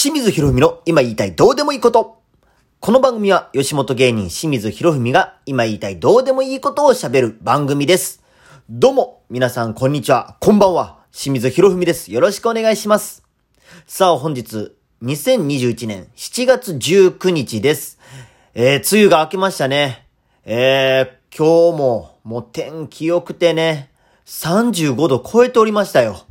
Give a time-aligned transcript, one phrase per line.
[0.00, 2.22] 清水博文の今言いたいどうでもいいこと。
[2.78, 8.22] この番組は吉本芸人清水博文が今言いたいどうでもいいことを喋る番組です。
[8.70, 11.00] どうも、皆さんこんにちは、こんばんは。
[11.10, 12.12] 清水博文です。
[12.12, 13.24] よろしくお願いします。
[13.88, 14.72] さあ本日、
[15.02, 17.98] 2021年7月19日です。
[18.54, 20.06] えー、梅雨が明けましたね。
[20.44, 23.90] えー、今日も、もう天気良くてね、
[24.26, 26.27] 35度超えておりましたよ。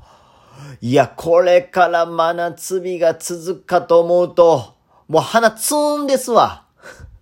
[0.82, 4.75] いや、これから真夏日が続くかと思うと、
[5.07, 6.64] もう鼻ツーンですわ。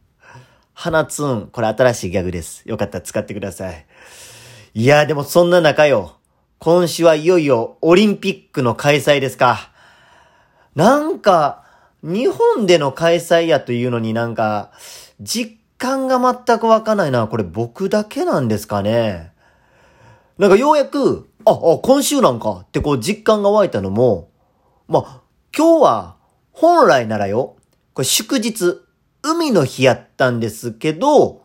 [0.74, 1.48] 鼻ツーン。
[1.48, 2.64] これ新しいギャグです。
[2.66, 3.86] よかったら使ってください。
[4.74, 6.16] いや、でもそんな中よ。
[6.60, 9.70] 今週はいよいよオリンピックの開催ですか。
[10.76, 11.64] なんか、
[12.04, 14.72] 日本での開催やというのになんか、
[15.22, 17.28] 実感が全くわかないな。
[17.28, 19.32] これ僕だけなんですかね。
[20.38, 24.30] なんかようやく、あ、あ、今週なんかってこう実感が湧いたのも、
[24.88, 25.22] まあ、
[25.56, 26.16] 今日は
[26.52, 27.56] 本来ならよ、
[27.94, 28.82] これ祝日、
[29.22, 31.44] 海の日やったんですけど、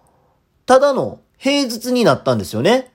[0.66, 2.92] ただの平日になったんですよね。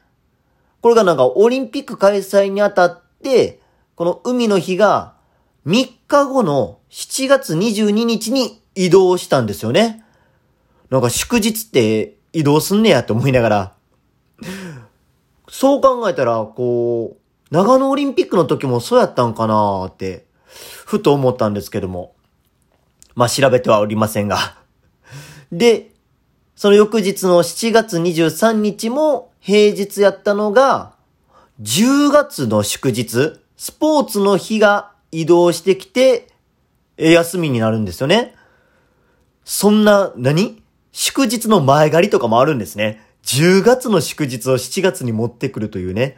[0.82, 3.60] これがなんかオリンピック開催にあたって、
[3.96, 5.16] この海の日が
[5.66, 10.04] 3日後の7月22日に移動したんですよね。
[10.92, 13.74] なんか祝日って移動すんねやと思いながら。
[15.58, 17.18] そう考えたら、こう、
[17.50, 20.26] 長野オリンピックの時もそうやったんかなって、
[20.86, 22.14] ふと思ったんですけども。
[23.16, 24.58] まあ、調べてはおりませんが。
[25.54, 25.92] で、
[26.58, 30.92] その翌日の7月23日も平日やったのが、
[31.62, 36.28] 10月の祝日、スポーツの日が移動してきて、
[36.98, 38.36] 休みになるんですよね。
[39.46, 40.62] そんな、何？
[40.92, 43.05] 祝日の前借りとかもあるんですね。
[43.26, 46.18] 10月の祝日を7月に持ってくるというね。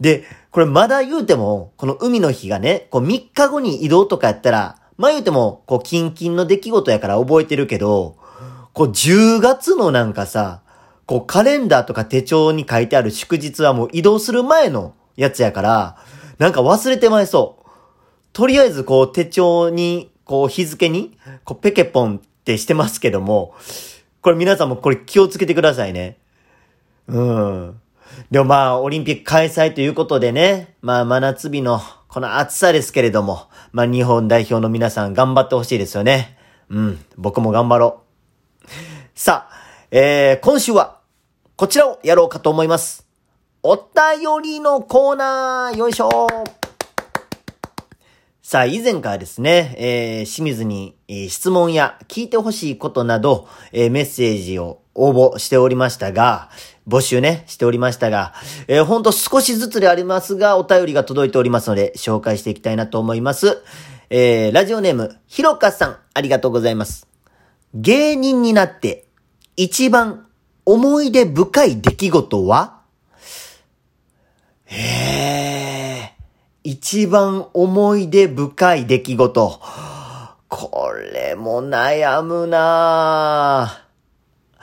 [0.00, 8.16] で、これまだ言うても、この海の日がね、こう3日後に移動とかやったら、まあ言うても、こう、キンキンの出来事やから覚えてるけど、
[8.72, 10.62] こう、10月のなんかさ、
[11.04, 15.98] こう、カレンダーとか手帳に書いてある祝日はもう移動する前のやつやから、
[16.38, 17.66] なんか忘れてまいそう。
[18.32, 23.54] とりあえずこう、手帳に、こう、日付に、こう、ペケポンってしてますけども、
[24.20, 26.18] これ皆さんもこれ気をつけてくださいね。
[27.08, 27.80] うん。
[28.30, 36.38] でもまあ、オリンピック開催ということでね、まあ、真夏日のこの暑さですけれども、まあ、日本代表の皆さん頑張ってほしいですよね。
[36.70, 37.04] うん。
[37.16, 38.02] 僕も頑張ろ
[38.64, 38.68] う。
[39.14, 39.56] さあ、
[39.90, 41.00] えー、今週は、
[41.56, 43.06] こちらをやろうかと思います。
[43.62, 46.08] お便りのコーナーよいしょ
[48.48, 56.48] さあ、以前からですね、えー、清水に、えー、質問や聞いてほしいことなど、えー、メッセージを応募しておりましたが、
[56.86, 58.34] 募集ね、しておりましたが、
[58.68, 63.58] えー、ほんと少しずつでありますが、お便りが届いておりますので、紹介していきたいなと思います。
[64.10, 67.08] えー、ラジオネーム、ひろかさん、ありがとうございます。
[67.74, 69.08] 芸人になって、
[69.56, 70.28] 一番
[70.64, 72.82] 思い出深い出来事は？
[74.66, 75.25] へー。
[76.66, 79.60] 一番思い出深い出来事。
[80.48, 83.84] これも悩むな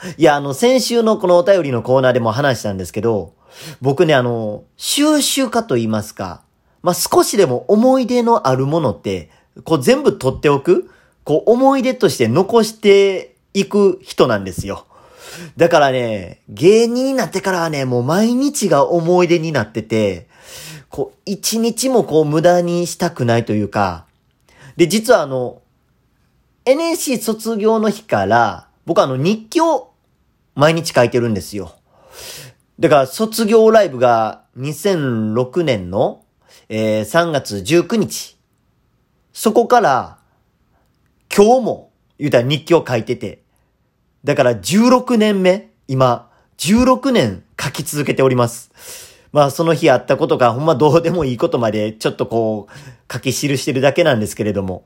[0.02, 3.36] ぁいや、あの、先週のこのお便りのコーナーでも話したんですけど、
[3.80, 6.42] 僕ね、あの、収集家と言いますか、
[6.82, 9.30] まあ、少しでも思い出のあるものって、
[9.64, 10.92] こう全部取っておく、
[11.24, 14.88] こう思い出として残していく人なんですよ。
[15.56, 20.28] だからね、芸人になってからはね、もう毎日が思い出になってて、
[20.94, 24.06] こう、一日もこう無駄にしたくないというか、
[24.78, 25.64] で、実はあの、
[26.66, 29.92] NSC 卒業の日から、僕あの日記を
[30.54, 31.74] 毎日書いてるんですよ。
[32.80, 36.24] だから卒業ライブが2006年の、
[36.70, 38.38] えー、3月19日。
[39.34, 40.20] そこから、
[41.36, 43.42] 今日も、言うたら日記を書いてて。
[44.24, 49.13] だから16年目、今、16年書き続けております。
[49.34, 54.86] まあその日あったことがほんまどうでもいいことまでちょっとこう書き記してるだけなんですけれども。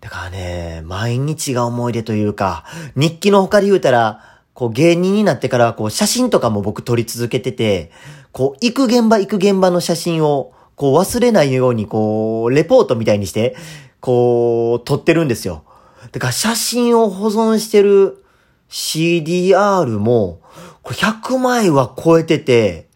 [0.00, 7.90] だからね、毎日が思い出というか、日記の他で言うたら、こう芸人になってからこう写真とかも僕撮り続けてて、
[8.30, 13.56] こう行く現場行く現場の写真をこう忘れないようにこうレポートみたいにして、
[14.00, 15.64] こう撮ってるんですよ。
[16.12, 18.22] だから写真を保存してる
[18.68, 20.40] CDR も、
[20.86, 22.86] これ100枚は超えてて、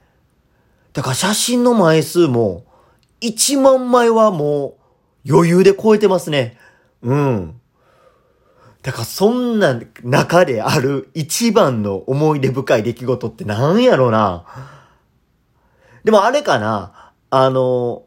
[0.92, 2.64] だから写真の枚数も、
[3.20, 4.76] 1万枚はも
[5.26, 6.56] う余裕で超えてますね。
[7.02, 7.60] うん。
[8.82, 14.46] だからそんな中である一番の思い出深い出来事って何やろうな。
[16.04, 18.04] でもあれかなあの、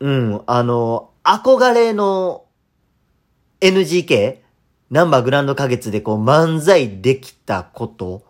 [0.00, 2.44] うん、あの、憧れの
[3.62, 4.40] NGK?
[4.90, 8.28] ナンバーグランド花月でこう漫才できたこと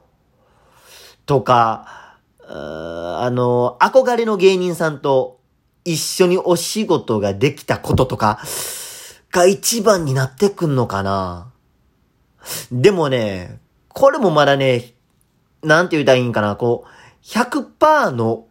[1.30, 2.16] とか、
[2.48, 5.38] あの、憧れの芸人さんと
[5.84, 8.40] 一緒にお仕事ができたこととか
[9.30, 11.52] が一番になってくんのかな。
[12.72, 14.92] でもね、これもまだね、
[15.62, 18.46] なんて言うたらいいんかな、こう、100%の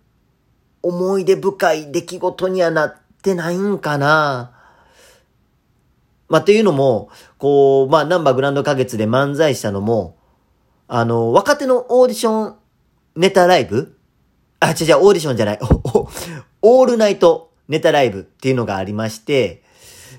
[0.81, 4.53] 思い出深い出来事にはなってないんかな。
[6.29, 7.09] まあ、っていうのも、
[7.39, 10.15] こう、まあ、なんばグランド花月で漫才したのも、
[10.87, 12.58] あの、若手のオーディション
[13.15, 13.97] ネタライブ？
[14.59, 15.59] あ、違う違う、オーディションじゃない。
[16.61, 19.63] オールナイトネタライブっていうのがありまして、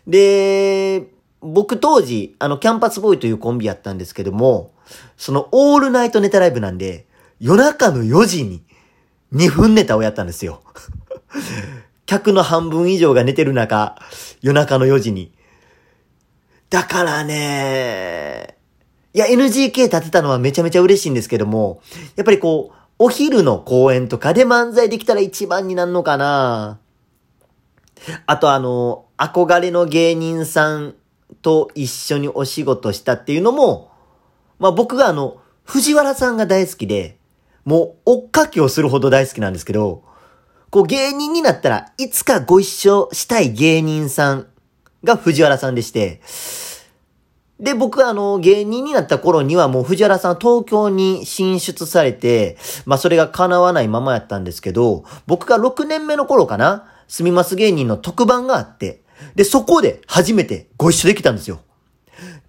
[0.07, 1.09] で、
[1.41, 4.73] 僕当時、あの、キャンパスボーイというコンビやったんですけども、
[5.17, 7.07] そのオールナイトネタライブなんで、
[7.39, 8.63] 夜中の4時に
[9.33, 10.63] 2分ネタをやったんですよ。
[12.07, 13.97] 客の半分以上が寝てる中、
[14.43, 15.33] 夜中の4時に。
[16.69, 18.57] だからね、
[19.13, 21.83] いや、NGK 立てたのはめちゃめちゃ嬉しいんですけども、
[22.17, 26.79] やっぱりこう、お昼の公演とかで漫才できたら一番になるのかな。
[28.27, 30.95] あとあの、憧れの芸人さん
[31.41, 33.91] と一緒にお仕事したっていうのも、
[34.59, 37.17] まあ僕があの、藤原さんが大好きで、
[37.65, 40.05] もう追っかけをするほど大好きなんですけど、
[40.69, 44.47] こう芸人になったらいつかご一緒したい芸人さん
[45.05, 46.21] が藤原さんでして、
[47.61, 59.03] で、僕はあの、芸人になった頃にはもう藤原さん東京に進出されて、まあそれが叶わないままやったんですけど、僕が6年目の頃かな、すみます芸人の特番があって、
[59.35, 61.61] で、そこで初めてご一緒できたんですよ。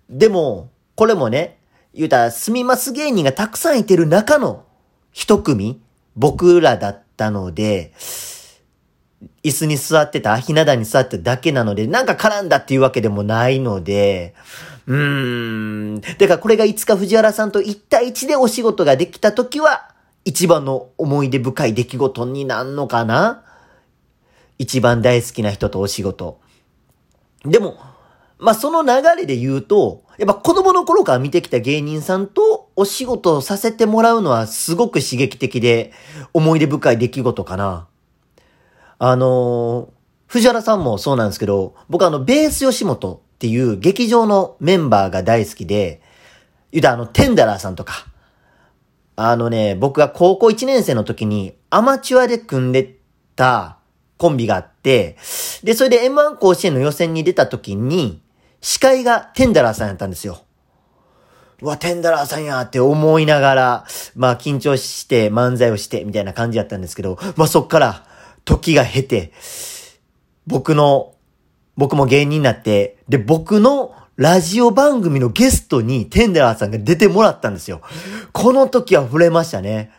[0.10, 1.60] でも、これもね、
[1.94, 4.64] 言うたら、すみます芸人がたくさんいてる中の
[5.12, 5.82] 一組、
[6.16, 7.94] 僕らだったので、
[9.44, 14.36] 椅子に座ってた、ひな壇に座ってただけなので、なんか絡んだっていうわけでもないので、
[14.88, 16.02] うーん。
[16.02, 19.90] だかこれがいつか藤原さんと1対1でお仕事ができた時は、
[20.26, 23.44] 一番の思い出深い出来事になんのかな？
[24.60, 26.40] 一番大好きな人とお仕事。
[27.44, 27.76] でも、
[28.38, 35.92] まあ、その流れで言うと、やっぱ子供の頃から見てきた芸人さんとお仕事をさせてもらうのはすごく刺激的で
[36.34, 37.88] 思い出深い出来事かな。
[39.00, 39.88] あのー、
[40.28, 46.00] 藤原さんもそうなんですけど、僕あの、ベース吉本っていう劇場のメンバーが大好きで、
[46.72, 48.06] 言うたあの、テンダラーさんとか、
[49.16, 52.98] あのね、僕が高校1年生の時にアマチュアで組んで
[53.36, 53.80] た
[54.18, 55.18] コンビがあって、
[55.64, 58.22] で、それで M1 甲子園の予選に出た時に、
[58.62, 60.44] 司会がテンダラーさんやったんですよ。
[61.64, 63.86] うわ、テンダラーさんやって思いながら、
[64.16, 68.06] まあ緊張して漫才をしてみたいな感じやったんですけど、まあそっから
[68.46, 69.34] 時が経て、
[70.46, 71.11] 僕の
[71.82, 77.82] 僕も芸人になって、で、僕のラジオ番組のゲストにテンデラーさんが出てもらったんですよ。
[78.34, 79.90] この時は触れましたね。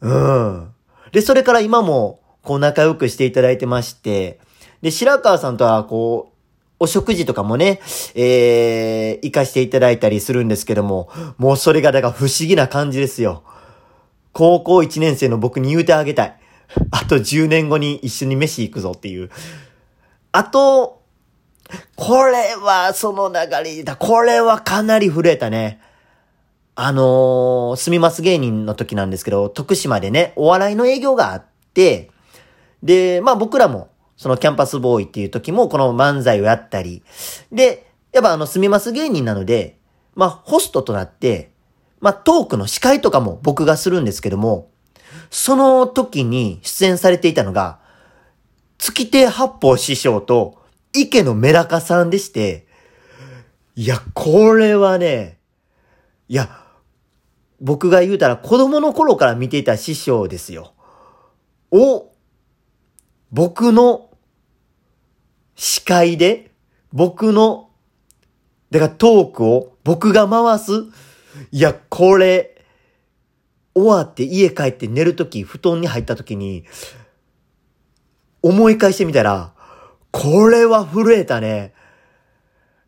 [0.00, 0.72] うん。
[1.12, 4.40] で、それから今も、こう仲良くしていただいてまして、
[4.80, 6.34] で、白川さんとは、こう、
[6.78, 7.82] お食事とかもね、
[8.14, 13.42] えー、行かしていただいたりするんですけども、もうそれがだから不思議な感じですよ。
[14.32, 16.40] 高校1年生の僕に言うてあげたい。
[16.92, 19.28] あと10年後に一緒に飯行くぞっていう。
[20.36, 21.00] あと、
[21.94, 23.94] これはその流れだ。
[23.94, 25.80] これはかなり震えたね。
[26.74, 32.10] あのー、すみます芸人の時なんですけど、徳島でね、お笑いの営業があって、
[32.82, 37.04] で、まあ僕らも、そのキャンパスボーイっていう時もこの漫才をやったり、
[37.52, 39.78] で、やっぱあの、すみます芸人なので、
[40.16, 41.52] まあホストとなって、
[42.00, 44.68] まあトークの司会とかも僕がするんですけども、
[45.30, 47.83] その時に出演されていたのが、
[48.84, 50.58] 月亭八方師匠と
[50.92, 52.66] 池のメダカさんでして、
[53.76, 55.38] いや、これはね、
[56.28, 56.50] いや、
[57.62, 60.74] 僕が言うたら子供の頃から見ていた師匠ですよ。
[61.70, 62.12] を、
[63.32, 64.10] 僕の
[65.56, 66.50] 司会で、
[66.92, 67.70] 僕の、
[68.70, 70.72] だからトークを僕が回す。
[71.52, 72.62] いや、これ、
[73.74, 76.66] 終わって家帰って寝るとき、布団に入ったときに、
[78.44, 79.52] 思い返してみたら、
[80.10, 81.72] これは震えたね。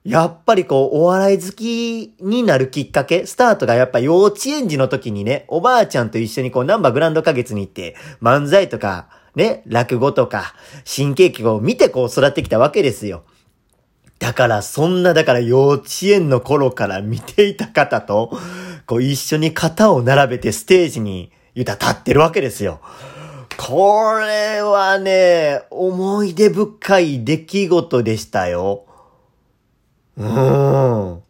[0.05, 13.25] やっぱりこう、お笑い好きになるきっかけ、スタートがやっぱ幼稚園児の時にね、おばあちゃんと一緒にこう、ナンバーグランド花月に行って、漫才とか、ね、落語とか、新喜劇を見てこう育ってきたわけですよ。
[14.19, 18.39] だから、そんな、だから幼稚園の頃から見ていた方と、
[18.85, 22.81] こう一緒に肩を並べてステージに、言うたら立ってるわけですよ。
[23.59, 28.85] これはね、思い出深い出来事でしたよ。
[30.17, 31.23] うん。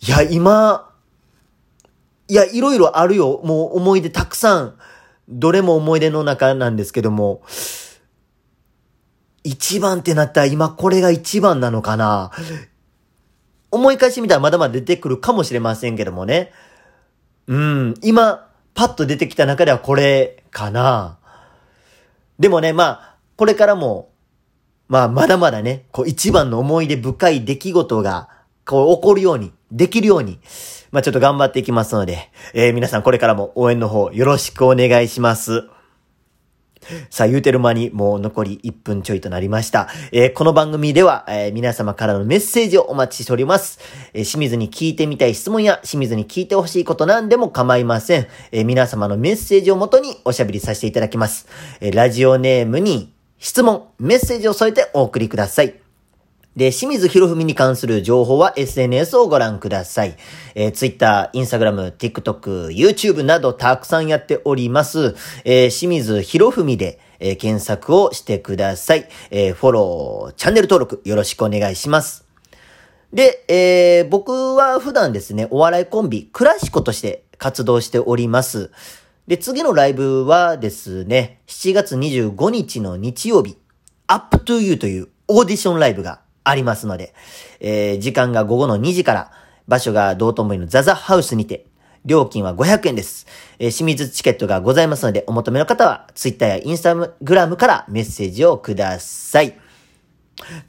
[0.00, 0.90] いや、今、
[2.28, 3.40] いや、いろいろあるよ。
[3.44, 4.78] もう思い出たくさん。
[5.28, 7.42] どれも思い出の中なんですけども。
[9.44, 12.30] 一番ってなったら今これが一番なのかな
[13.70, 16.50] 思い返してみたらまだまだ出てくるかもしれませんけどもね。
[17.46, 21.18] うん、今、パッと出てきた中ではこれかな。
[22.38, 24.10] でもね、まあ、これからも、
[24.88, 28.28] まあ、まだまだね、こう一番の思い出深い出来事が、
[28.66, 30.38] こう起こるように、できるように、
[30.92, 35.68] まあちょっと頑張っていきますので、えー、皆さんこれからも応援の方よろしくお願いします。
[37.10, 39.88] さあ、言うてる間にもう残り1分ちょいとなりました。
[40.12, 43.78] えー、この番組では、えー、皆様からのメッセージをお待ちしております。
[44.12, 48.26] えー、清水に聞いてみたい質問や清水に聞いてほしいことなんでも構いません。
[48.52, 51.46] え、皆様のメッセージをもとにおしゃべりさせていただきます。
[51.80, 55.83] え、ラジオネームに質問、メッセージを添えてお送りください。
[56.56, 60.16] で、清水博文に関する情報は SNS をご覧ください。
[60.54, 65.16] えー、Twitter、Instagram、TikTok、YouTube などたくさんやっております。
[65.44, 69.08] えー、清水博文で、えー、検索をしてください。
[69.32, 72.24] えー、フォロー、チャンネル登録よろしくお願いします。
[73.12, 78.70] で、えー、僕は普段ですね、お笑いコンビ、クラシコとして活動しております。
[79.26, 83.56] で、次のライブはですね、7月25日の日曜日、
[84.06, 87.14] Up to You というオーディションライブがありますので、
[87.60, 89.30] えー、時間が午後の2時から、
[89.66, 91.66] 場所が道頓堀のザザハウスにて、
[92.04, 93.26] 料金は500円です。
[93.58, 99.58] えー、清水チケットがございますので、お求めの方は、ツイッターやインスタグラムからメッセージをください。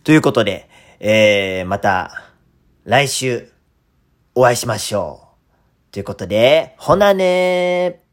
[0.03, 2.31] ということで、えー、また、
[2.85, 3.51] 来週、
[4.33, 5.29] お会いしましょ
[5.89, 5.91] う。
[5.91, 8.04] ということで、ほなねー。